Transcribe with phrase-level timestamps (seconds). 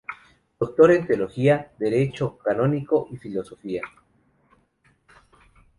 [0.59, 3.83] Doctor en teología, derecho canónico y filosofía.